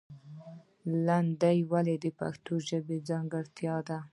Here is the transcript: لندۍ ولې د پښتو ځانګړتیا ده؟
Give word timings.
لندۍ 1.05 1.59
ولې 1.71 1.95
د 2.03 2.05
پښتو 2.19 2.53
ځانګړتیا 3.09 3.75
ده؟ 3.87 3.99